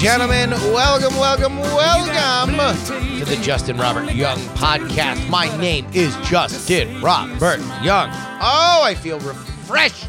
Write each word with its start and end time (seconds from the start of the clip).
gentlemen, 0.00 0.48
welcome, 0.72 1.14
welcome, 1.18 1.58
welcome 1.58 3.18
to 3.18 3.24
the 3.26 3.36
Justin 3.42 3.76
Robert 3.76 4.10
Young 4.14 4.38
podcast. 4.56 5.28
My 5.28 5.54
name 5.58 5.86
is 5.92 6.16
Justin 6.26 7.02
Robert 7.02 7.60
Young. 7.82 8.08
Oh, 8.40 8.80
I 8.82 8.96
feel 8.98 9.20
refreshed. 9.20 10.08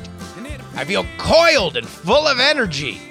I 0.76 0.86
feel 0.86 1.06
coiled 1.18 1.76
and 1.76 1.86
full 1.86 2.26
of 2.26 2.40
energy. 2.40 3.02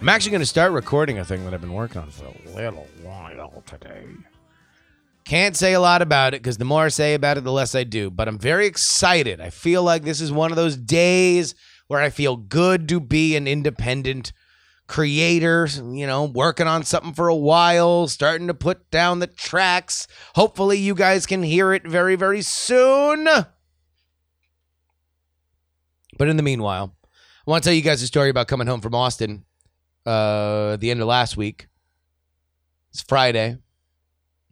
I'm 0.00 0.08
actually 0.08 0.32
going 0.32 0.40
to 0.40 0.46
start 0.46 0.72
recording 0.72 1.20
a 1.20 1.24
thing 1.24 1.44
that 1.44 1.54
I've 1.54 1.60
been 1.60 1.72
working 1.72 2.00
on 2.00 2.10
for 2.10 2.24
a 2.24 2.56
little 2.56 2.88
while 3.04 3.62
today. 3.64 4.06
Can't 5.24 5.56
say 5.56 5.74
a 5.74 5.80
lot 5.80 6.02
about 6.02 6.34
it 6.34 6.42
because 6.42 6.58
the 6.58 6.64
more 6.64 6.86
I 6.86 6.88
say 6.88 7.14
about 7.14 7.38
it, 7.38 7.44
the 7.44 7.52
less 7.52 7.76
I 7.76 7.84
do. 7.84 8.10
But 8.10 8.26
I'm 8.26 8.40
very 8.40 8.66
excited. 8.66 9.40
I 9.40 9.50
feel 9.50 9.84
like 9.84 10.02
this 10.02 10.20
is 10.20 10.32
one 10.32 10.50
of 10.50 10.56
those 10.56 10.76
days 10.76 11.54
where 11.86 12.00
I 12.00 12.10
feel 12.10 12.36
good 12.36 12.88
to 12.88 12.98
be 12.98 13.36
an 13.36 13.46
independent 13.46 14.32
creator, 14.88 15.68
you 15.92 16.06
know, 16.06 16.24
working 16.24 16.66
on 16.66 16.82
something 16.82 17.12
for 17.12 17.28
a 17.28 17.36
while, 17.36 18.08
starting 18.08 18.48
to 18.48 18.54
put 18.54 18.90
down 18.90 19.20
the 19.20 19.26
tracks. 19.26 20.08
Hopefully, 20.34 20.78
you 20.78 20.94
guys 20.94 21.26
can 21.26 21.42
hear 21.42 21.72
it 21.72 21.86
very, 21.86 22.16
very 22.16 22.42
soon. 22.42 23.28
But 26.16 26.28
in 26.28 26.36
the 26.36 26.42
meanwhile, 26.42 26.96
I 27.04 27.50
want 27.50 27.62
to 27.62 27.68
tell 27.68 27.74
you 27.74 27.82
guys 27.82 28.02
a 28.02 28.06
story 28.06 28.30
about 28.30 28.48
coming 28.48 28.66
home 28.66 28.80
from 28.80 28.94
Austin 28.94 29.44
uh, 30.04 30.76
the 30.76 30.90
end 30.90 31.00
of 31.00 31.06
last 31.06 31.36
week. 31.36 31.68
It's 32.90 33.02
Friday. 33.02 33.58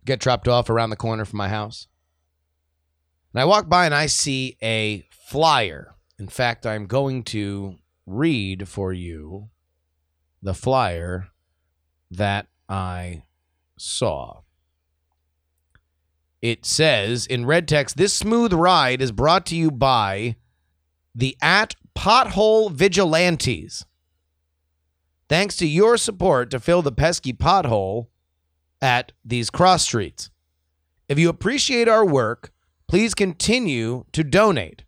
Get 0.05 0.21
dropped 0.21 0.47
off 0.47 0.71
around 0.71 0.91
the 0.91 0.97
corner 0.97 1.25
from 1.25 1.39
my 1.39 1.49
house. 1.49 1.89
And 3.33 3.41
I 3.41 3.45
walk 3.47 3.69
by 3.69 3.87
and 3.87 3.95
I 3.95 4.07
see 4.07 4.57
a 4.63 5.09
flyer. 5.11 5.95
In 6.19 6.29
fact, 6.29 6.65
I'm 6.67 6.87
going 6.87 7.25
to 7.25 7.77
read 8.07 8.69
for 8.69 8.93
you 8.93 9.49
the 10.43 10.55
flyer 10.55 11.29
that 12.11 12.47
I 12.69 13.25
saw. 13.77 14.41
It 16.43 16.65
says 16.65 17.27
in 17.27 17.47
red 17.47 17.67
text 17.67 17.97
this 17.97 18.15
smooth 18.15 18.53
ride 18.53 19.03
is 19.03 19.13
brought 19.13 19.47
to 19.47 19.57
you 19.57 19.71
by 19.71 20.37
the 21.15 21.37
at 21.41 21.75
pothole 21.97 22.71
vigilantes. 22.71 23.85
Thanks 25.29 25.57
to 25.57 25.67
your 25.67 25.97
support 25.97 26.51
to 26.51 26.61
fill 26.61 26.83
the 26.83 26.93
pesky 26.93 27.33
pothole 27.33 28.07
at 28.81 29.13
these 29.25 29.51
cross 29.51 29.83
streets. 29.83 30.31
If 31.09 31.19
you 31.19 31.29
appreciate 31.29 31.89
our 31.89 32.05
work, 32.05 32.53
please 32.87 33.15
continue 33.15 34.05
to 34.13 34.23
donate. 34.23 34.85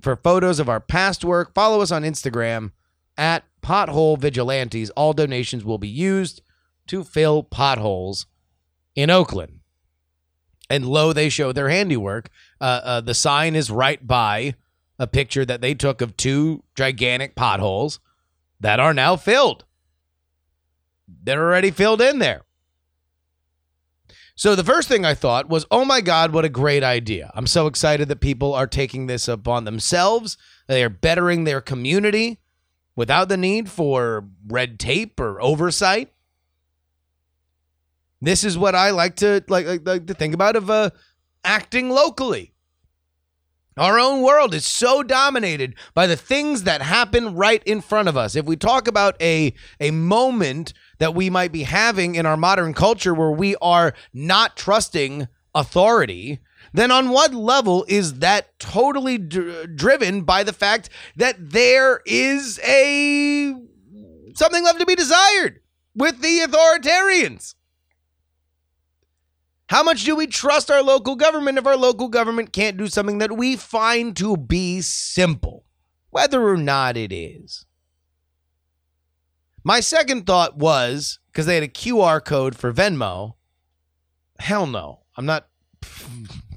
For 0.00 0.16
photos 0.16 0.60
of 0.60 0.68
our 0.68 0.80
past 0.80 1.24
work, 1.24 1.52
follow 1.54 1.80
us 1.80 1.90
on 1.90 2.02
Instagram 2.02 2.70
at 3.16 3.42
Pothole 3.62 4.18
Vigilantes. 4.18 4.90
All 4.90 5.12
donations 5.12 5.64
will 5.64 5.78
be 5.78 5.88
used 5.88 6.42
to 6.88 7.04
fill 7.04 7.42
potholes 7.42 8.26
in 8.94 9.10
Oakland. 9.10 9.60
And 10.70 10.86
lo, 10.86 11.12
they 11.12 11.28
show 11.28 11.52
their 11.52 11.68
handiwork. 11.68 12.28
Uh, 12.60 12.80
uh, 12.82 13.00
the 13.00 13.14
sign 13.14 13.54
is 13.54 13.70
right 13.70 14.04
by 14.06 14.54
a 14.98 15.06
picture 15.06 15.44
that 15.44 15.60
they 15.60 15.74
took 15.74 16.00
of 16.00 16.16
two 16.16 16.64
gigantic 16.74 17.34
potholes 17.34 18.00
that 18.60 18.80
are 18.80 18.92
now 18.92 19.16
filled. 19.16 19.64
They're 21.06 21.42
already 21.42 21.70
filled 21.70 22.02
in 22.02 22.18
there. 22.18 22.42
So 24.34 24.54
the 24.54 24.64
first 24.64 24.88
thing 24.88 25.04
I 25.04 25.14
thought 25.14 25.48
was, 25.48 25.66
oh 25.70 25.84
my 25.84 26.00
God, 26.00 26.32
what 26.32 26.44
a 26.44 26.48
great 26.48 26.84
idea. 26.84 27.32
I'm 27.34 27.46
so 27.46 27.66
excited 27.66 28.08
that 28.08 28.20
people 28.20 28.54
are 28.54 28.68
taking 28.68 29.06
this 29.06 29.26
upon 29.26 29.64
themselves. 29.64 30.36
They 30.68 30.84
are 30.84 30.88
bettering 30.88 31.44
their 31.44 31.60
community 31.60 32.38
without 32.98 33.28
the 33.28 33.36
need 33.36 33.70
for 33.70 34.24
red 34.48 34.76
tape 34.80 35.20
or 35.20 35.40
oversight. 35.40 36.12
This 38.20 38.42
is 38.42 38.58
what 38.58 38.74
I 38.74 38.90
like 38.90 39.14
to 39.16 39.44
like, 39.46 39.66
like, 39.66 39.86
like 39.86 40.06
to 40.08 40.14
think 40.14 40.34
about 40.34 40.56
of 40.56 40.68
uh, 40.68 40.90
acting 41.44 41.90
locally. 41.90 42.54
Our 43.76 44.00
own 44.00 44.22
world 44.22 44.52
is 44.52 44.66
so 44.66 45.04
dominated 45.04 45.76
by 45.94 46.08
the 46.08 46.16
things 46.16 46.64
that 46.64 46.82
happen 46.82 47.36
right 47.36 47.62
in 47.64 47.82
front 47.82 48.08
of 48.08 48.16
us. 48.16 48.34
If 48.34 48.46
we 48.46 48.56
talk 48.56 48.88
about 48.88 49.14
a 49.22 49.54
a 49.78 49.92
moment 49.92 50.72
that 50.98 51.14
we 51.14 51.30
might 51.30 51.52
be 51.52 51.62
having 51.62 52.16
in 52.16 52.26
our 52.26 52.36
modern 52.36 52.74
culture 52.74 53.14
where 53.14 53.30
we 53.30 53.54
are 53.62 53.94
not 54.12 54.56
trusting 54.56 55.28
authority, 55.54 56.40
then 56.72 56.90
on 56.90 57.10
what 57.10 57.34
level 57.34 57.84
is 57.88 58.14
that 58.14 58.58
totally 58.58 59.18
dr- 59.18 59.76
driven 59.76 60.22
by 60.22 60.42
the 60.42 60.52
fact 60.52 60.90
that 61.16 61.36
there 61.38 62.00
is 62.06 62.58
a 62.64 63.54
something 64.34 64.64
left 64.64 64.78
to 64.78 64.86
be 64.86 64.94
desired 64.94 65.60
with 65.94 66.20
the 66.20 66.40
authoritarians? 66.46 67.54
How 69.68 69.82
much 69.82 70.04
do 70.04 70.16
we 70.16 70.26
trust 70.26 70.70
our 70.70 70.82
local 70.82 71.14
government 71.14 71.58
if 71.58 71.66
our 71.66 71.76
local 71.76 72.08
government 72.08 72.52
can't 72.52 72.78
do 72.78 72.86
something 72.86 73.18
that 73.18 73.36
we 73.36 73.54
find 73.54 74.16
to 74.16 74.36
be 74.36 74.80
simple, 74.80 75.66
whether 76.10 76.48
or 76.48 76.56
not 76.56 76.96
it 76.96 77.12
is? 77.12 77.66
My 79.62 79.80
second 79.80 80.24
thought 80.24 80.56
was 80.56 81.18
because 81.26 81.44
they 81.44 81.56
had 81.56 81.64
a 81.64 81.68
QR 81.68 82.24
code 82.24 82.56
for 82.56 82.72
Venmo. 82.72 83.34
Hell 84.38 84.66
no. 84.66 85.00
I'm 85.16 85.26
not. 85.26 85.48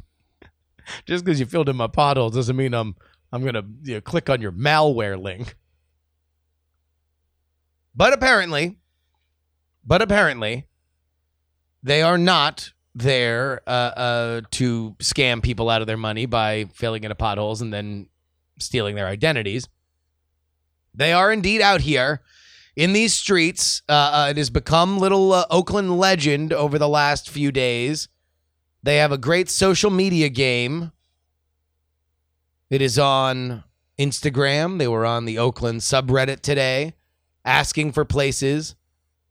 Just 1.06 1.26
because 1.26 1.40
you 1.40 1.46
filled 1.46 1.70
in 1.70 1.76
my 1.76 1.88
potholes 1.88 2.36
doesn't 2.36 2.56
mean 2.56 2.74
I'm 2.74 2.96
I'm 3.32 3.44
gonna 3.44 3.64
you 3.84 3.96
know, 3.96 4.02
click 4.02 4.30
on 4.30 4.42
your 4.42 4.52
malware 4.52 5.22
link. 5.22 5.56
But 7.96 8.14
apparently, 8.14 8.78
but 9.86 10.02
apparently, 10.02 10.68
they 11.84 12.02
are 12.02 12.18
not 12.18 12.72
there 12.94 13.62
uh, 13.68 13.70
uh, 13.72 14.42
to 14.52 14.96
scam 15.00 15.42
people 15.42 15.70
out 15.70 15.82
of 15.82 15.88
their 15.88 15.98
money 15.98 16.26
by 16.26 16.66
filling 16.74 17.04
into 17.04 17.16
potholes 17.16 17.62
and 17.62 17.74
then 17.74 18.08
stealing 18.60 18.96
their 18.96 19.08
identities. 19.08 19.68
They 20.94 21.14
are 21.14 21.32
indeed 21.32 21.62
out 21.62 21.82
here 21.82 22.22
in 22.76 22.94
these 22.94 23.14
streets. 23.14 23.82
Uh, 23.88 23.92
uh, 23.92 24.28
it 24.32 24.38
has 24.38 24.50
become 24.50 25.00
little 25.00 25.34
uh, 25.34 25.46
Oakland 25.50 25.98
legend 25.98 26.54
over 26.54 26.78
the 26.78 26.90
last 26.90 27.30
few 27.30 27.52
days. 27.52 28.10
They 28.84 28.98
have 28.98 29.12
a 29.12 29.18
great 29.18 29.50
social 29.50 29.92
media 29.92 30.30
game. 30.30 30.92
It 32.70 32.82
is 32.82 32.98
on 32.98 33.64
Instagram. 34.00 34.80
They 34.80 34.88
were 34.88 35.06
on 35.06 35.26
the 35.26 35.38
Oakland 35.38 35.82
subreddit 35.82 36.42
today 36.42 36.94
asking 37.46 37.92
for 37.92 38.06
places 38.06 38.76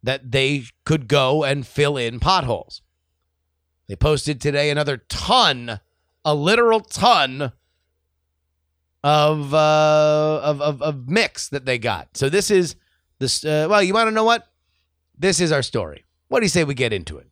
that 0.02 0.30
they 0.30 0.64
could 0.84 1.08
go 1.08 1.44
and 1.44 1.66
fill 1.66 1.96
in 1.96 2.20
potholes. 2.20 2.82
They 3.88 3.96
posted 3.96 4.40
today 4.40 4.70
another 4.70 4.98
ton, 4.98 5.80
a 6.24 6.34
literal 6.34 6.80
ton 6.80 7.52
of 9.02 9.54
uh, 9.54 10.40
of, 10.42 10.60
of 10.60 10.82
of 10.82 11.08
mix 11.08 11.48
that 11.48 11.64
they 11.64 11.78
got. 11.78 12.16
So 12.16 12.28
this 12.28 12.50
is 12.50 12.76
this. 13.18 13.44
Uh, 13.44 13.66
well, 13.68 13.82
you 13.82 13.94
want 13.94 14.08
to 14.08 14.14
know 14.14 14.24
what? 14.24 14.46
This 15.18 15.40
is 15.40 15.52
our 15.52 15.62
story. 15.62 16.04
What 16.28 16.40
do 16.40 16.44
you 16.44 16.50
say 16.50 16.64
we 16.64 16.74
get 16.74 16.92
into 16.92 17.18
it? 17.18 17.26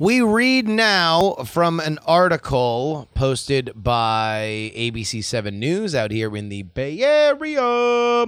We 0.00 0.20
read 0.20 0.68
now 0.68 1.32
from 1.44 1.80
an 1.80 1.98
article 2.06 3.08
posted 3.14 3.72
by 3.74 4.70
ABC7 4.76 5.52
News 5.54 5.92
out 5.92 6.12
here 6.12 6.36
in 6.36 6.50
the 6.50 6.62
Bay 6.62 7.00
Area. 7.00 8.26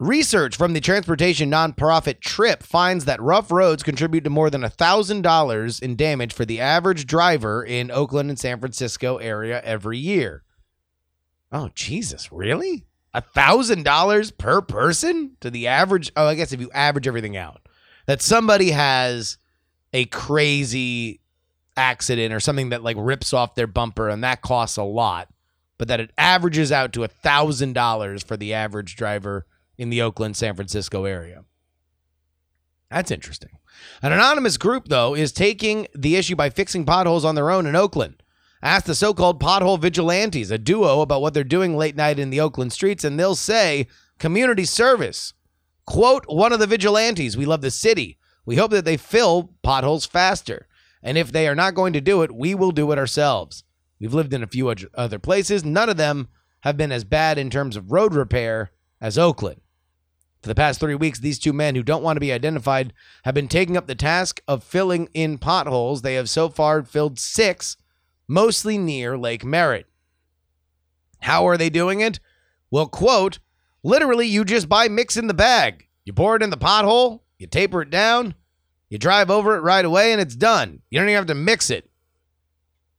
Research 0.00 0.56
from 0.56 0.72
the 0.72 0.80
transportation 0.80 1.52
nonprofit 1.52 2.18
TRIP 2.18 2.64
finds 2.64 3.04
that 3.04 3.22
rough 3.22 3.52
roads 3.52 3.84
contribute 3.84 4.24
to 4.24 4.30
more 4.30 4.50
than 4.50 4.62
$1,000 4.62 5.82
in 5.82 5.94
damage 5.94 6.32
for 6.32 6.44
the 6.44 6.60
average 6.60 7.06
driver 7.06 7.62
in 7.62 7.92
Oakland 7.92 8.30
and 8.30 8.38
San 8.40 8.58
Francisco 8.58 9.18
area 9.18 9.60
every 9.62 9.98
year. 9.98 10.42
Oh, 11.52 11.70
Jesus, 11.76 12.32
really? 12.32 12.86
$1,000 13.14 14.36
per 14.36 14.60
person 14.62 15.36
to 15.38 15.48
the 15.48 15.68
average? 15.68 16.10
Oh, 16.16 16.26
I 16.26 16.34
guess 16.34 16.52
if 16.52 16.60
you 16.60 16.72
average 16.74 17.06
everything 17.06 17.36
out, 17.36 17.60
that 18.06 18.20
somebody 18.20 18.72
has 18.72 19.38
a 19.94 20.04
crazy 20.06 21.20
accident 21.76 22.34
or 22.34 22.40
something 22.40 22.68
that 22.70 22.82
like 22.82 22.96
rips 22.98 23.32
off 23.32 23.54
their 23.54 23.66
bumper 23.66 24.08
and 24.08 24.22
that 24.22 24.42
costs 24.42 24.76
a 24.76 24.82
lot, 24.82 25.28
but 25.78 25.88
that 25.88 26.00
it 26.00 26.10
averages 26.18 26.70
out 26.70 26.92
to 26.92 27.04
a 27.04 27.08
$1,000 27.08 28.24
for 28.26 28.36
the 28.36 28.52
average 28.52 28.96
driver 28.96 29.46
in 29.78 29.88
the 29.88 30.02
Oakland, 30.02 30.36
San 30.36 30.54
Francisco 30.54 31.04
area. 31.04 31.44
That's 32.90 33.10
interesting. 33.10 33.58
An 34.02 34.12
anonymous 34.12 34.56
group, 34.56 34.88
though, 34.88 35.14
is 35.14 35.32
taking 35.32 35.86
the 35.94 36.16
issue 36.16 36.36
by 36.36 36.50
fixing 36.50 36.84
potholes 36.84 37.24
on 37.24 37.34
their 37.34 37.50
own 37.50 37.66
in 37.66 37.74
Oakland. 37.74 38.22
Ask 38.62 38.86
the 38.86 38.94
so 38.94 39.12
called 39.12 39.40
pothole 39.40 39.78
vigilantes, 39.78 40.50
a 40.50 40.58
duo, 40.58 41.00
about 41.00 41.20
what 41.20 41.34
they're 41.34 41.44
doing 41.44 41.76
late 41.76 41.96
night 41.96 42.18
in 42.18 42.30
the 42.30 42.40
Oakland 42.40 42.72
streets, 42.72 43.04
and 43.04 43.18
they'll 43.18 43.34
say 43.34 43.88
community 44.18 44.64
service. 44.64 45.34
Quote 45.86 46.24
one 46.28 46.52
of 46.52 46.60
the 46.60 46.66
vigilantes 46.66 47.36
We 47.36 47.46
love 47.46 47.60
the 47.60 47.70
city. 47.70 48.18
We 48.46 48.56
hope 48.56 48.70
that 48.72 48.84
they 48.84 48.96
fill 48.96 49.54
potholes 49.62 50.06
faster. 50.06 50.66
And 51.02 51.18
if 51.18 51.32
they 51.32 51.48
are 51.48 51.54
not 51.54 51.74
going 51.74 51.92
to 51.92 52.00
do 52.00 52.22
it, 52.22 52.34
we 52.34 52.54
will 52.54 52.70
do 52.70 52.90
it 52.92 52.98
ourselves. 52.98 53.64
We've 54.00 54.14
lived 54.14 54.32
in 54.32 54.42
a 54.42 54.46
few 54.46 54.74
other 54.94 55.18
places. 55.18 55.64
None 55.64 55.88
of 55.88 55.96
them 55.96 56.28
have 56.60 56.76
been 56.76 56.92
as 56.92 57.04
bad 57.04 57.38
in 57.38 57.50
terms 57.50 57.76
of 57.76 57.92
road 57.92 58.14
repair 58.14 58.72
as 59.00 59.18
Oakland. 59.18 59.60
For 60.42 60.48
the 60.48 60.54
past 60.54 60.78
three 60.78 60.94
weeks, 60.94 61.20
these 61.20 61.38
two 61.38 61.54
men 61.54 61.74
who 61.74 61.82
don't 61.82 62.02
want 62.02 62.16
to 62.16 62.20
be 62.20 62.32
identified 62.32 62.92
have 63.24 63.34
been 63.34 63.48
taking 63.48 63.76
up 63.78 63.86
the 63.86 63.94
task 63.94 64.42
of 64.46 64.62
filling 64.62 65.08
in 65.14 65.38
potholes. 65.38 66.02
They 66.02 66.14
have 66.14 66.28
so 66.28 66.50
far 66.50 66.82
filled 66.82 67.18
six, 67.18 67.78
mostly 68.28 68.76
near 68.76 69.16
Lake 69.16 69.44
Merritt. 69.44 69.86
How 71.20 71.46
are 71.48 71.56
they 71.56 71.70
doing 71.70 72.00
it? 72.00 72.20
Well, 72.70 72.88
quote, 72.88 73.38
literally, 73.82 74.26
you 74.26 74.44
just 74.44 74.68
buy 74.68 74.88
mix 74.88 75.16
in 75.16 75.28
the 75.28 75.34
bag. 75.34 75.88
You 76.04 76.12
pour 76.12 76.36
it 76.36 76.42
in 76.42 76.50
the 76.50 76.58
pothole, 76.58 77.20
you 77.38 77.46
taper 77.46 77.82
it 77.82 77.90
down, 77.90 78.34
you 78.88 78.98
drive 78.98 79.30
over 79.30 79.56
it 79.56 79.60
right 79.60 79.84
away, 79.84 80.12
and 80.12 80.20
it's 80.20 80.36
done. 80.36 80.80
You 80.90 80.98
don't 80.98 81.08
even 81.08 81.16
have 81.16 81.26
to 81.26 81.34
mix 81.34 81.70
it. 81.70 81.90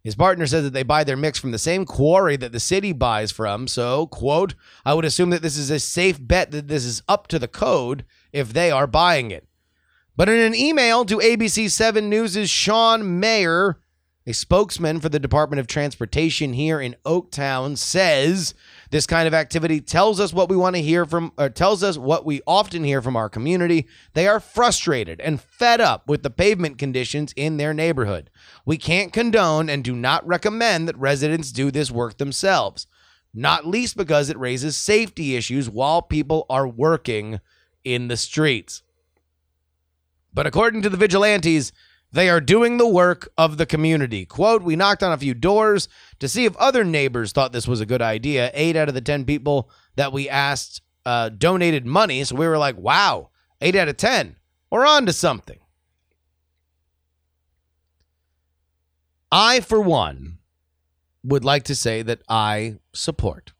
His 0.04 0.16
partner 0.16 0.46
says 0.46 0.64
that 0.64 0.74
they 0.74 0.84
buy 0.84 1.04
their 1.04 1.18
mix 1.18 1.40
from 1.40 1.50
the 1.50 1.58
same 1.58 1.84
quarry 1.84 2.38
that 2.38 2.52
the 2.52 2.60
city 2.60 2.94
buys 2.94 3.32
from. 3.32 3.68
So, 3.68 4.06
quote, 4.06 4.54
I 4.86 4.94
would 4.94 5.04
assume 5.04 5.32
that 5.32 5.42
this 5.42 5.58
is 5.58 5.72
a 5.72 5.80
safe 5.80 6.20
bet 6.22 6.52
that 6.52 6.68
this 6.68 6.86
is 6.86 7.02
up 7.08 7.26
to 7.30 7.40
the 7.40 7.48
code 7.48 8.06
if 8.32 8.54
they 8.54 8.70
are 8.70 8.86
buying 8.86 9.32
it. 9.32 9.48
But 10.16 10.30
in 10.30 10.40
an 10.40 10.54
email 10.54 11.06
to 11.06 11.18
ABC 11.18 11.72
7 11.72 12.08
News' 12.08 12.50
Sean 12.50 13.20
Mayer, 13.20 13.80
a 14.28 14.34
spokesman 14.34 15.00
for 15.00 15.10
the 15.10 15.20
Department 15.20 15.60
of 15.60 15.66
Transportation 15.66 16.54
here 16.54 16.80
in 16.80 16.96
Oaktown, 17.04 17.76
says 17.76 18.54
this 18.92 19.08
kind 19.08 19.28
of 19.28 19.34
activity 19.34 19.82
tells 19.82 20.20
us 20.20 20.34
what 20.34 20.50
we 20.50 20.56
want 20.56 20.76
to 20.76 20.82
hear 20.82 21.06
from, 21.06 21.32
or 21.38 21.50
tells 21.50 21.84
us 21.84 21.98
what 21.98 22.26
we 22.26 22.42
often 22.46 22.84
hear 22.84 23.02
from 23.02 23.16
our 23.16 23.30
community. 23.30 23.88
They 24.14 24.28
are 24.28 24.40
frustrated 24.40 25.20
and 25.20 25.42
fed 25.42 25.82
up 25.82 26.08
with 26.08 26.24
the 26.24 26.30
pavement 26.30 26.78
conditions 26.78 27.34
in 27.36 27.58
their 27.58 27.74
neighborhood. 27.74 28.30
We 28.66 28.78
can't 28.78 29.14
condone 29.14 29.70
and 29.70 29.84
do 29.84 29.96
not 29.96 30.26
recommend 30.28 30.88
that 30.88 30.98
residents 30.98 31.52
do 31.52 31.72
this 31.72 31.92
work 31.92 32.18
themselves, 32.18 32.88
not 33.34 33.68
least 33.68 33.98
because 33.98 34.30
it 34.30 34.40
raises 34.40 34.78
safety 34.78 35.36
issues 35.36 35.70
while 35.70 36.02
people 36.02 36.46
are 36.50 36.68
working 36.68 37.40
in 37.84 38.08
the 38.08 38.18
streets. 38.18 38.82
But 40.34 40.48
according 40.48 40.82
to 40.82 40.90
the 40.90 40.98
vigilantes, 40.98 41.72
they 42.12 42.30
are 42.30 42.40
doing 42.40 42.78
the 42.78 42.88
work 42.88 43.30
of 43.38 43.58
the 43.58 43.66
community. 43.66 44.26
Quote, 44.26 44.64
we 44.64 44.76
knocked 44.76 45.04
on 45.04 45.12
a 45.12 45.18
few 45.18 45.34
doors 45.34 45.88
to 46.20 46.30
see 46.30 46.46
if 46.46 46.56
other 46.58 46.84
neighbors 46.84 47.32
thought 47.32 47.52
this 47.52 47.68
was 47.68 47.82
a 47.82 47.86
good 47.86 48.02
idea. 48.02 48.52
Eight 48.54 48.76
out 48.76 48.88
of 48.88 48.94
the 48.94 49.02
10 49.02 49.26
people 49.26 49.70
that 49.96 50.14
we 50.14 50.30
asked 50.30 50.82
uh, 51.06 51.30
donated 51.30 51.86
money. 51.86 52.24
So 52.24 52.36
we 52.36 52.48
were 52.48 52.58
like, 52.58 52.78
wow, 52.78 53.30
eight 53.62 53.76
out 53.76 53.90
of 53.90 53.98
10. 53.98 54.38
We're 54.72 54.86
on 54.86 55.06
to 55.06 55.14
something. 55.14 55.60
I, 59.32 59.60
for 59.60 59.82
one, 59.82 60.38
would 61.24 61.44
like 61.44 61.64
to 61.64 61.76
say 61.76 62.02
that 62.04 62.22
I 62.30 62.78
support 62.94 63.54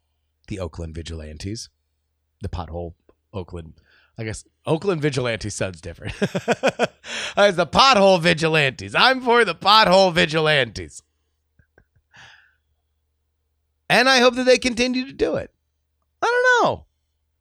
the 0.48 0.60
Oakland 0.60 0.96
Vigilantes, 0.96 1.70
the 2.42 2.50
pothole 2.50 2.94
Oakland. 3.34 3.74
I 4.18 4.24
guess 4.24 4.46
Oakland 4.66 5.02
Vigilantes 5.02 5.54
sounds 5.54 5.82
different. 5.82 6.14
As 7.38 7.56
the 7.56 7.68
pothole 7.68 8.22
vigilantes. 8.22 8.96
I'm 8.96 9.22
for 9.22 9.44
the 9.44 9.56
pothole 9.56 10.14
vigilantes. 10.14 11.04
And 13.90 14.08
I 14.08 14.20
hope 14.20 14.36
that 14.36 14.46
they 14.46 14.58
continue 14.58 15.06
to 15.06 15.14
do 15.14 15.36
it. 15.36 15.52
I 16.22 16.26
don't 16.26 16.66
know. 16.66 16.86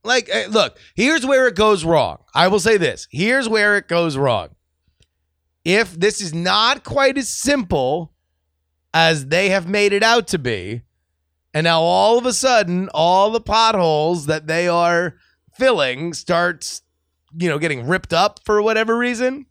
Like, 0.03 0.29
eh, 0.31 0.47
look, 0.51 0.79
here's 0.95 1.25
where 1.25 1.47
it 1.47 1.55
goes 1.55 1.85
wrong. 1.85 2.19
I 2.35 2.49
will 2.49 2.61
say 2.61 2.77
this 2.77 3.09
here's 3.11 3.49
where 3.49 3.77
it 3.77 3.89
goes 3.89 4.17
wrong. 4.17 4.49
If 5.65 5.99
this 5.99 6.21
is 6.21 6.35
not 6.35 6.85
quite 6.85 7.17
as 7.17 7.29
simple 7.29 8.13
as 8.95 9.27
they 9.27 9.49
have 9.51 9.69
made 9.69 9.93
it 9.93 10.03
out 10.03 10.29
to 10.29 10.39
be. 10.39 10.83
And 11.53 11.65
now 11.65 11.81
all 11.81 12.17
of 12.17 12.27
a 12.27 12.33
sudden, 12.33 12.89
all 12.95 13.31
the 13.31 13.41
potholes 13.41 14.27
that 14.27 14.47
they 14.47 14.69
are 14.69 15.17
filling 15.57 16.13
starts, 16.13 16.83
you 17.37 17.49
know, 17.49 17.59
getting 17.59 17.87
ripped 17.87 18.13
up 18.13 18.41
for 18.45 18.61
whatever 18.63 18.97
reason, 18.97 19.47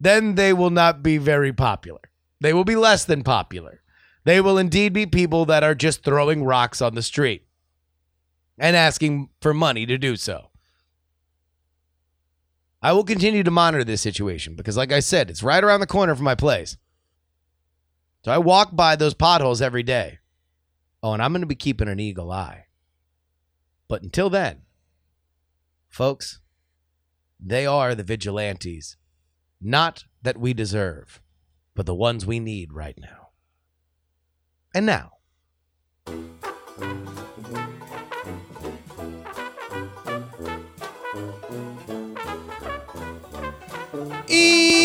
then 0.00 0.34
they 0.34 0.52
will 0.52 0.70
not 0.70 1.02
be 1.02 1.18
very 1.18 1.52
popular. 1.52 2.00
They 2.40 2.52
will 2.52 2.64
be 2.64 2.76
less 2.76 3.04
than 3.04 3.24
popular. 3.24 3.82
They 4.24 4.40
will 4.40 4.58
indeed 4.58 4.92
be 4.92 5.06
people 5.06 5.44
that 5.46 5.64
are 5.64 5.74
just 5.74 6.04
throwing 6.04 6.44
rocks 6.44 6.82
on 6.82 6.94
the 6.94 7.02
street 7.02 7.46
and 8.58 8.76
asking 8.76 9.30
for 9.40 9.54
money 9.54 9.86
to 9.86 9.98
do 9.98 10.16
so. 10.16 10.50
I 12.80 12.92
will 12.92 13.04
continue 13.04 13.42
to 13.42 13.50
monitor 13.50 13.84
this 13.84 14.02
situation 14.02 14.54
because, 14.54 14.76
like 14.76 14.92
I 14.92 15.00
said, 15.00 15.30
it's 15.30 15.42
right 15.42 15.64
around 15.64 15.80
the 15.80 15.86
corner 15.86 16.14
from 16.14 16.24
my 16.24 16.36
place. 16.36 16.76
So 18.24 18.30
I 18.30 18.38
walk 18.38 18.74
by 18.76 18.94
those 18.94 19.14
potholes 19.14 19.62
every 19.62 19.82
day. 19.82 20.18
Oh, 21.02 21.12
and 21.12 21.22
I'm 21.22 21.32
going 21.32 21.42
to 21.42 21.46
be 21.46 21.54
keeping 21.54 21.88
an 21.88 22.00
eagle 22.00 22.30
eye. 22.30 22.66
But 23.88 24.02
until 24.02 24.30
then, 24.30 24.62
folks, 25.98 26.38
they 27.44 27.66
are 27.66 27.92
the 27.92 28.04
vigilantes, 28.04 28.96
not 29.60 30.04
that 30.22 30.38
we 30.38 30.54
deserve, 30.54 31.20
but 31.74 31.86
the 31.86 31.94
ones 31.94 32.24
we 32.24 32.38
need 32.38 32.72
right 32.72 32.96
now. 33.00 33.30
And 34.72 34.86
now, 34.86 35.10
email. 44.30 44.77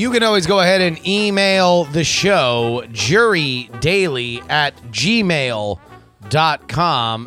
You 0.00 0.10
can 0.10 0.22
always 0.22 0.46
go 0.46 0.60
ahead 0.60 0.80
and 0.80 1.06
email 1.06 1.84
the 1.84 2.04
show, 2.04 2.84
jurydaily 2.88 4.50
at 4.50 4.74
gmail.com. 4.84 5.78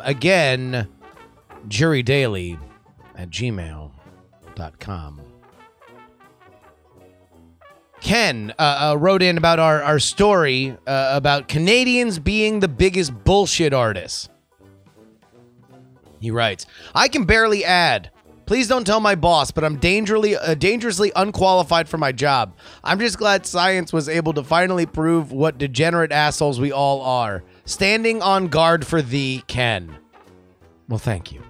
Again, 0.04 0.88
jurydaily 1.68 2.58
at 3.16 3.30
gmail.com. 3.30 5.20
Ken 8.00 8.52
uh, 8.58 8.62
uh, 8.62 8.96
wrote 8.98 9.22
in 9.22 9.38
about 9.38 9.60
our, 9.60 9.80
our 9.80 10.00
story 10.00 10.76
uh, 10.88 11.10
about 11.12 11.46
Canadians 11.46 12.18
being 12.18 12.58
the 12.58 12.66
biggest 12.66 13.14
bullshit 13.22 13.72
artists. 13.72 14.28
He 16.18 16.32
writes, 16.32 16.66
I 16.92 17.06
can 17.06 17.24
barely 17.24 17.64
add. 17.64 18.10
Please 18.46 18.68
don't 18.68 18.86
tell 18.86 19.00
my 19.00 19.14
boss, 19.14 19.50
but 19.50 19.64
I'm 19.64 19.76
dangerously, 19.76 20.36
uh, 20.36 20.54
dangerously 20.54 21.10
unqualified 21.16 21.88
for 21.88 21.96
my 21.96 22.12
job. 22.12 22.54
I'm 22.82 22.98
just 22.98 23.18
glad 23.18 23.46
science 23.46 23.92
was 23.92 24.08
able 24.08 24.34
to 24.34 24.44
finally 24.44 24.84
prove 24.84 25.32
what 25.32 25.56
degenerate 25.56 26.12
assholes 26.12 26.60
we 26.60 26.70
all 26.70 27.00
are. 27.02 27.42
Standing 27.64 28.20
on 28.20 28.48
guard 28.48 28.86
for 28.86 29.00
thee, 29.00 29.42
Ken. 29.46 29.96
Well, 30.88 30.98
thank 30.98 31.32
you. 31.32 31.42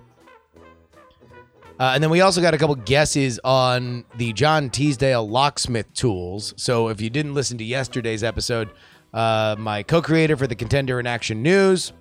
Uh, 1.80 1.90
and 1.94 2.02
then 2.02 2.10
we 2.10 2.20
also 2.20 2.40
got 2.40 2.54
a 2.54 2.58
couple 2.58 2.76
guesses 2.76 3.40
on 3.42 4.04
the 4.16 4.32
John 4.32 4.70
Teasdale 4.70 5.28
locksmith 5.28 5.92
tools. 5.92 6.54
So 6.56 6.88
if 6.88 7.00
you 7.00 7.10
didn't 7.10 7.34
listen 7.34 7.58
to 7.58 7.64
yesterday's 7.64 8.22
episode, 8.22 8.70
uh, 9.12 9.56
my 9.58 9.82
co 9.82 10.00
creator 10.00 10.36
for 10.36 10.46
the 10.46 10.54
Contender 10.54 11.00
in 11.00 11.06
Action 11.08 11.42
News, 11.42 11.92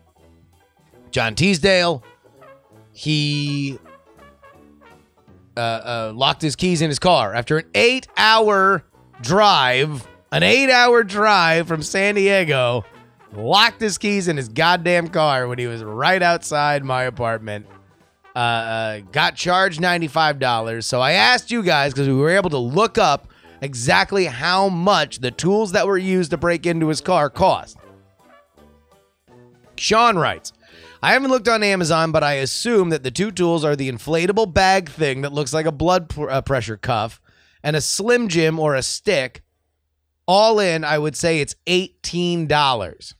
John 1.10 1.34
Teasdale, 1.34 2.04
he 2.92 3.80
uh, 5.56 5.60
uh, 5.60 6.14
locked 6.16 6.42
his 6.42 6.56
keys 6.56 6.82
in 6.82 6.90
his 6.90 7.00
car 7.00 7.34
after 7.34 7.58
an 7.60 7.66
eight 7.76 8.08
hour 8.18 8.84
drive, 9.22 10.08
an 10.32 10.44
eight 10.44 10.72
hour 10.72 11.04
drive 11.04 11.68
from 11.68 11.82
San 11.82 12.16
Diego. 12.16 12.86
Locked 13.36 13.82
his 13.82 13.98
keys 13.98 14.28
in 14.28 14.38
his 14.38 14.48
goddamn 14.48 15.08
car 15.08 15.48
when 15.48 15.58
he 15.58 15.66
was 15.66 15.84
right 15.84 16.22
outside 16.22 16.84
my 16.84 17.04
apartment. 17.04 17.66
Uh, 18.36 18.40
uh, 18.40 19.00
got 19.12 19.36
charged 19.36 19.80
$95. 19.82 20.84
So 20.84 21.02
I 21.02 21.14
asked 21.14 21.50
you 21.50 21.64
guys 21.64 21.94
because 21.94 22.08
we 22.08 22.14
were 22.14 22.30
able 22.30 22.52
to 22.52 22.58
look 22.58 22.98
up 22.98 23.28
exactly 23.62 24.26
how 24.26 24.70
much 24.70 25.20
the 25.20 25.32
tools 25.32 25.72
that 25.72 25.88
were 25.88 25.98
used 25.98 26.32
to 26.32 26.38
break 26.38 26.66
into 26.66 26.88
his 26.88 27.02
car 27.02 27.30
cost. 27.30 27.78
Sean 29.78 30.18
writes, 30.18 30.54
I 31.04 31.12
haven't 31.12 31.32
looked 31.32 31.50
on 31.50 31.64
Amazon, 31.64 32.14
but 32.14 32.24
I 32.24 32.36
assume 32.36 32.90
that 32.92 33.04
the 33.04 33.12
two 33.12 33.30
tools 33.30 33.66
are 33.66 33.76
the 33.76 33.92
inflatable 33.92 34.54
bag 34.54 34.88
thing 34.88 35.20
that 35.20 35.34
looks 35.34 35.54
like 35.54 35.66
a 35.66 35.72
blood 35.72 36.08
pr- 36.08 36.30
uh, 36.30 36.42
pressure 36.42 36.78
cuff 36.78 37.20
and 37.62 37.76
a 37.76 37.82
Slim 37.82 38.30
Jim 38.30 38.58
or 38.58 38.74
a 38.74 38.82
stick. 38.82 39.44
All 40.26 40.62
in, 40.62 40.86
I 40.86 40.98
would 40.98 41.18
say 41.18 41.42
it's 41.42 41.58
$18. 41.68 43.16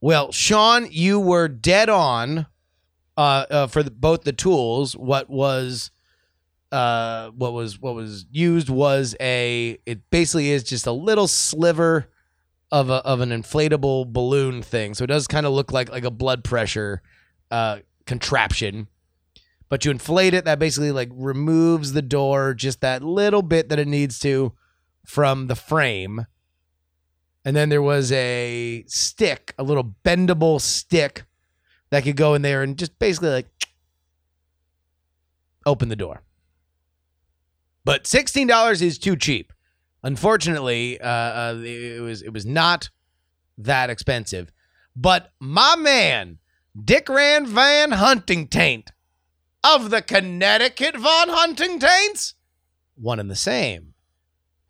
Well, 0.00 0.32
Sean, 0.32 0.88
you 0.90 1.20
were 1.20 1.46
dead 1.46 1.88
on 1.88 2.46
uh, 3.16 3.46
uh, 3.48 3.66
for 3.68 3.84
the, 3.84 3.92
both 3.92 4.24
the 4.24 4.32
tools. 4.32 4.96
What 4.96 5.30
was 5.30 5.92
uh, 6.72 7.30
what 7.30 7.52
was 7.52 7.80
what 7.80 7.94
was 7.94 8.26
used 8.32 8.68
was 8.68 9.14
a 9.20 9.78
it 9.86 10.10
basically 10.10 10.50
is 10.50 10.64
just 10.64 10.88
a 10.88 10.92
little 10.92 11.28
sliver 11.28 12.08
of 12.74 12.90
a, 12.90 12.94
of 13.04 13.20
an 13.20 13.30
inflatable 13.30 14.12
balloon 14.12 14.60
thing. 14.60 14.94
So 14.94 15.04
it 15.04 15.06
does 15.06 15.28
kind 15.28 15.46
of 15.46 15.52
look 15.52 15.70
like 15.70 15.92
like 15.92 16.04
a 16.04 16.10
blood 16.10 16.42
pressure 16.42 17.02
uh, 17.48 17.78
contraption. 18.04 18.88
But 19.68 19.84
you 19.84 19.92
inflate 19.92 20.34
it, 20.34 20.44
that 20.44 20.58
basically 20.58 20.90
like 20.90 21.08
removes 21.12 21.92
the 21.92 22.02
door 22.02 22.52
just 22.52 22.80
that 22.80 23.04
little 23.04 23.42
bit 23.42 23.68
that 23.68 23.78
it 23.78 23.86
needs 23.86 24.18
to 24.20 24.54
from 25.06 25.46
the 25.46 25.54
frame. 25.54 26.26
And 27.44 27.54
then 27.54 27.68
there 27.68 27.80
was 27.80 28.10
a 28.10 28.82
stick, 28.88 29.54
a 29.56 29.62
little 29.62 29.94
bendable 30.04 30.60
stick 30.60 31.22
that 31.90 32.02
could 32.02 32.16
go 32.16 32.34
in 32.34 32.42
there 32.42 32.64
and 32.64 32.76
just 32.76 32.98
basically 32.98 33.30
like 33.30 33.46
open 35.64 35.90
the 35.90 35.96
door. 35.96 36.22
But 37.84 38.08
sixteen 38.08 38.48
dollars 38.48 38.82
is 38.82 38.98
too 38.98 39.14
cheap. 39.14 39.52
Unfortunately, 40.04 41.00
uh, 41.00 41.08
uh, 41.08 41.62
it 41.64 42.02
was 42.02 42.20
it 42.20 42.30
was 42.30 42.44
not 42.44 42.90
that 43.56 43.88
expensive. 43.88 44.52
But 44.94 45.32
my 45.40 45.76
man, 45.76 46.38
Dick 46.78 47.08
Rand 47.08 47.48
Van 47.48 47.92
Huntington 47.92 48.84
of 49.64 49.88
the 49.88 50.02
Connecticut 50.02 50.94
Von 50.94 51.30
Huntingtons, 51.30 52.34
one 52.94 53.18
and 53.18 53.30
the 53.30 53.34
same. 53.34 53.94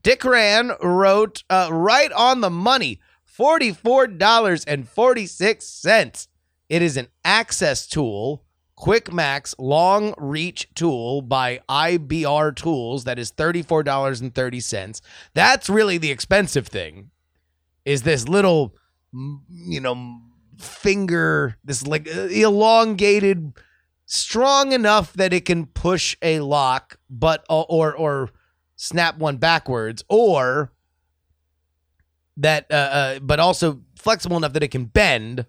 Dick 0.04 0.24
Rand 0.24 0.70
wrote 0.80 1.42
uh, 1.50 1.68
right 1.72 2.12
on 2.12 2.40
the 2.40 2.50
money, 2.50 3.00
forty-four 3.24 4.06
dollars 4.06 4.64
and 4.64 4.88
forty-six 4.88 5.66
cents. 5.66 6.28
It 6.68 6.80
is 6.80 6.96
an 6.96 7.08
access 7.24 7.88
tool 7.88 8.44
Quick 8.76 9.12
Max 9.12 9.54
long 9.58 10.14
reach 10.18 10.68
tool 10.74 11.22
by 11.22 11.60
IBR 11.68 12.56
Tools 12.56 13.04
that 13.04 13.18
is 13.18 13.30
$34.30. 13.32 15.00
That's 15.32 15.68
really 15.68 15.98
the 15.98 16.10
expensive 16.10 16.66
thing. 16.66 17.10
Is 17.84 18.02
this 18.02 18.28
little 18.28 18.74
you 19.48 19.80
know 19.80 20.20
finger 20.58 21.56
this 21.64 21.86
like 21.86 22.08
uh, 22.08 22.22
elongated 22.22 23.52
strong 24.06 24.72
enough 24.72 25.12
that 25.14 25.32
it 25.32 25.44
can 25.44 25.66
push 25.66 26.16
a 26.22 26.40
lock 26.40 26.98
but 27.08 27.44
uh, 27.48 27.62
or 27.62 27.94
or 27.94 28.30
snap 28.76 29.18
one 29.18 29.36
backwards 29.36 30.04
or 30.08 30.72
that 32.36 32.66
uh, 32.70 32.74
uh 32.74 33.18
but 33.20 33.38
also 33.38 33.80
flexible 33.96 34.36
enough 34.36 34.52
that 34.52 34.62
it 34.62 34.70
can 34.70 34.84
bend 34.84 35.46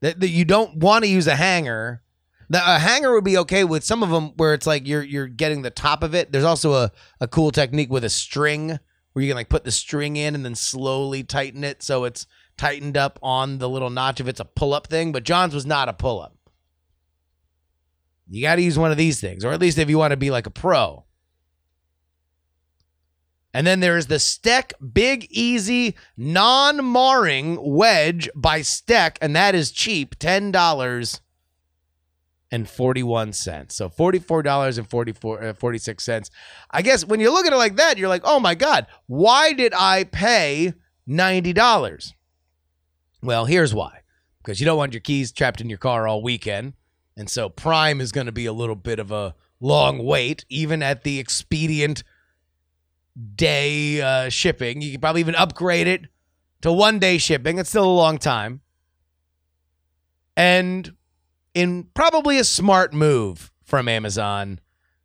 that, 0.00 0.20
that 0.20 0.28
you 0.28 0.44
don't 0.44 0.76
want 0.76 1.04
to 1.04 1.10
use 1.10 1.26
a 1.26 1.36
hanger. 1.36 2.02
The, 2.48 2.58
a 2.58 2.78
hanger 2.78 3.12
would 3.12 3.24
be 3.24 3.38
okay 3.38 3.64
with 3.64 3.84
some 3.84 4.02
of 4.02 4.10
them 4.10 4.32
where 4.36 4.54
it's 4.54 4.66
like 4.66 4.86
you're 4.86 5.02
you're 5.02 5.28
getting 5.28 5.62
the 5.62 5.70
top 5.70 6.02
of 6.02 6.14
it. 6.14 6.32
There's 6.32 6.44
also 6.44 6.72
a, 6.72 6.92
a 7.20 7.28
cool 7.28 7.50
technique 7.50 7.90
with 7.90 8.04
a 8.04 8.10
string 8.10 8.78
where 9.12 9.22
you 9.22 9.30
can 9.30 9.36
like 9.36 9.48
put 9.48 9.64
the 9.64 9.70
string 9.70 10.16
in 10.16 10.34
and 10.34 10.44
then 10.44 10.54
slowly 10.54 11.22
tighten 11.22 11.64
it 11.64 11.82
so 11.82 12.04
it's 12.04 12.26
tightened 12.56 12.96
up 12.96 13.18
on 13.22 13.58
the 13.58 13.68
little 13.68 13.90
notch 13.90 14.20
if 14.20 14.28
it's 14.28 14.40
a 14.40 14.44
pull 14.44 14.74
up 14.74 14.86
thing. 14.86 15.12
But 15.12 15.24
John's 15.24 15.54
was 15.54 15.66
not 15.66 15.88
a 15.88 15.92
pull 15.92 16.20
up. 16.20 16.36
You 18.28 18.42
got 18.42 18.56
to 18.56 18.62
use 18.62 18.78
one 18.78 18.92
of 18.92 18.96
these 18.96 19.20
things, 19.20 19.44
or 19.44 19.50
at 19.50 19.60
least 19.60 19.78
if 19.78 19.90
you 19.90 19.98
want 19.98 20.12
to 20.12 20.16
be 20.16 20.30
like 20.30 20.46
a 20.46 20.50
pro. 20.50 21.04
And 23.52 23.66
then 23.66 23.80
there 23.80 23.96
is 23.96 24.06
the 24.06 24.18
Steck 24.18 24.72
Big 24.92 25.26
Easy 25.30 25.96
non 26.16 26.84
marring 26.84 27.58
wedge 27.60 28.28
by 28.34 28.62
Steck, 28.62 29.18
and 29.20 29.34
that 29.34 29.54
is 29.54 29.72
cheap 29.72 30.18
$10 30.18 31.20
and 32.52 32.68
41 32.68 33.32
cents. 33.32 33.76
So 33.76 33.88
$44 33.88 34.78
and 34.78 34.88
44, 34.88 35.42
uh, 35.42 35.54
46 35.54 36.04
cents. 36.04 36.30
I 36.70 36.82
guess 36.82 37.04
when 37.04 37.20
you 37.20 37.32
look 37.32 37.46
at 37.46 37.52
it 37.52 37.56
like 37.56 37.76
that, 37.76 37.98
you're 37.98 38.08
like, 38.08 38.22
oh 38.24 38.40
my 38.40 38.54
God, 38.54 38.86
why 39.06 39.52
did 39.52 39.72
I 39.74 40.04
pay 40.04 40.74
$90? 41.08 42.12
Well, 43.22 43.44
here's 43.44 43.74
why 43.74 44.00
because 44.38 44.58
you 44.58 44.66
don't 44.66 44.78
want 44.78 44.94
your 44.94 45.00
keys 45.00 45.32
trapped 45.32 45.60
in 45.60 45.68
your 45.68 45.78
car 45.78 46.08
all 46.08 46.22
weekend. 46.22 46.72
And 47.16 47.28
so 47.28 47.48
Prime 47.48 48.00
is 48.00 48.12
going 48.12 48.26
to 48.26 48.32
be 48.32 48.46
a 48.46 48.52
little 48.52 48.76
bit 48.76 48.98
of 48.98 49.10
a 49.10 49.34
long 49.60 50.04
wait, 50.04 50.44
even 50.48 50.82
at 50.82 51.04
the 51.04 51.18
expedient 51.18 52.02
day 53.34 54.00
uh, 54.00 54.28
shipping. 54.28 54.80
You 54.80 54.92
could 54.92 55.00
probably 55.00 55.20
even 55.20 55.34
upgrade 55.34 55.86
it 55.86 56.06
to 56.62 56.72
one 56.72 56.98
day 56.98 57.18
shipping. 57.18 57.58
It's 57.58 57.70
still 57.70 57.84
a 57.84 57.90
long 57.90 58.18
time. 58.18 58.60
And 60.36 60.94
in 61.54 61.88
probably 61.94 62.38
a 62.38 62.44
smart 62.44 62.92
move 62.94 63.50
from 63.64 63.88
Amazon, 63.88 64.60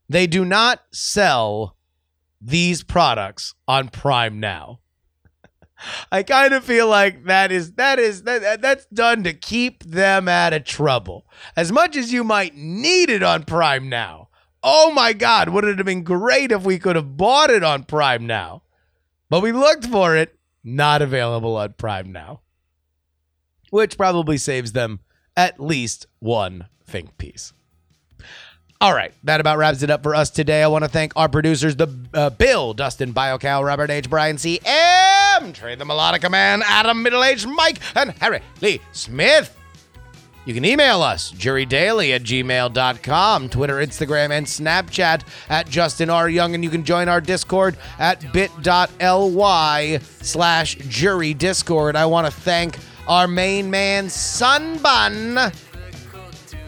they 0.07 0.27
do 0.27 0.45
not 0.45 0.81
sell 0.91 1.75
these 2.39 2.83
products 2.83 3.53
on 3.67 3.89
Prime 3.89 4.39
now. 4.39 4.79
I 6.11 6.23
kind 6.23 6.53
of 6.53 6.63
feel 6.63 6.87
like 6.87 7.25
that 7.25 7.51
is 7.51 7.73
that 7.73 7.99
is 7.99 8.23
that 8.23 8.61
that's 8.61 8.85
done 8.87 9.23
to 9.23 9.33
keep 9.33 9.83
them 9.83 10.27
out 10.27 10.53
of 10.53 10.63
trouble. 10.63 11.25
As 11.55 11.71
much 11.71 11.95
as 11.95 12.13
you 12.13 12.23
might 12.23 12.55
need 12.55 13.09
it 13.09 13.23
on 13.23 13.43
Prime 13.43 13.89
now, 13.89 14.24
Oh 14.67 14.91
my 14.91 15.13
God, 15.13 15.49
would 15.49 15.63
it 15.63 15.77
have 15.77 15.85
been 15.85 16.01
great 16.01 16.51
if 16.51 16.63
we 16.63 16.79
could 16.79 16.95
have 16.95 17.17
bought 17.17 17.51
it 17.51 17.63
on 17.63 17.83
Prime 17.83 18.25
now? 18.25 18.63
But 19.29 19.43
we 19.43 19.51
looked 19.51 19.85
for 19.85 20.15
it, 20.15 20.39
not 20.63 21.03
available 21.03 21.55
on 21.55 21.73
Prime 21.73 22.11
now, 22.11 22.41
which 23.69 23.95
probably 23.95 24.37
saves 24.37 24.71
them 24.71 25.01
at 25.37 25.59
least 25.59 26.07
one 26.17 26.67
think 26.83 27.15
piece. 27.19 27.53
All 28.81 28.95
right, 28.95 29.13
that 29.23 29.39
about 29.39 29.59
wraps 29.59 29.83
it 29.83 29.91
up 29.91 30.01
for 30.01 30.15
us 30.15 30.31
today. 30.31 30.63
I 30.63 30.67
want 30.67 30.83
to 30.83 30.89
thank 30.89 31.13
our 31.15 31.29
producers, 31.29 31.75
the 31.75 31.87
uh, 32.15 32.31
Bill, 32.31 32.73
Dustin, 32.73 33.13
BioCal, 33.13 33.63
Robert 33.63 33.91
H, 33.91 34.09
Brian 34.09 34.39
C, 34.39 34.59
M, 34.65 35.53
Trey 35.53 35.75
the 35.75 35.85
Melodica 35.85 36.29
Man, 36.31 36.63
Adam, 36.65 37.03
Middle 37.03 37.23
Aged 37.23 37.47
Mike, 37.47 37.77
and 37.95 38.11
Harry 38.13 38.41
Lee 38.61 38.81
Smith. 38.91 39.55
You 40.45 40.53
can 40.53 40.63
email 40.63 41.01
us, 41.01 41.31
jurydaily 41.31 42.15
at 42.15 42.21
gmail.com, 42.21 43.49
Twitter, 43.49 43.75
Instagram, 43.77 44.29
and 44.29 44.45
Snapchat 44.45 45.23
at 45.49 45.67
Justin 45.67 46.11
R. 46.11 46.29
Young, 46.29 46.53
and 46.53 46.63
you 46.63 46.69
can 46.69 46.83
join 46.83 47.09
our 47.09 47.19
Discord 47.19 47.77
at 47.97 48.31
bit.ly 48.31 49.97
slash 50.21 50.75
jury 50.75 51.33
discord. 51.33 51.95
I 51.95 52.05
want 52.05 52.27
to 52.27 52.31
thank 52.31 52.77
our 53.07 53.27
main 53.27 53.71
man, 53.71 54.05
Sunbun, 54.05 55.51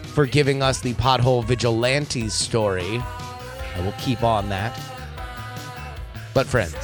for 0.06 0.26
giving 0.26 0.64
us 0.64 0.82
the 0.82 0.96
Pothole 0.96 1.44
Vigilantes 1.44 2.34
story. 2.34 2.98
I 2.98 3.82
will 3.82 3.94
keep 4.00 4.24
on 4.24 4.50
that. 4.50 4.80
But 6.34 6.48
friends, 6.48 6.76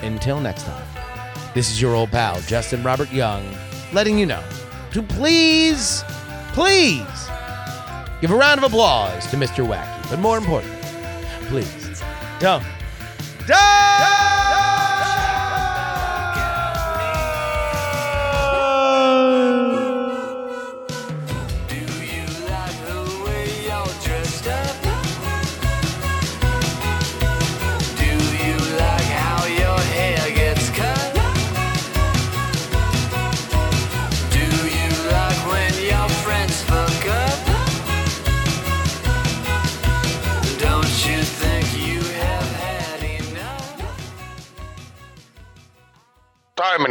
until 0.00 0.40
next 0.40 0.64
time, 0.64 0.86
this 1.52 1.70
is 1.70 1.82
your 1.82 1.94
old 1.94 2.10
pal, 2.12 2.40
Justin 2.42 2.82
Robert 2.82 3.12
Young, 3.12 3.44
letting 3.92 4.18
you 4.18 4.24
know 4.24 4.42
to 4.92 5.02
please 5.02 6.02
please 6.52 7.28
give 8.20 8.30
a 8.30 8.36
round 8.36 8.58
of 8.58 8.64
applause 8.64 9.26
to 9.30 9.36
Mr. 9.36 9.66
Wacky. 9.66 10.10
But 10.10 10.18
more 10.18 10.38
important, 10.38 10.74
please 11.48 12.02
don't. 12.38 12.64
Do 13.46 13.54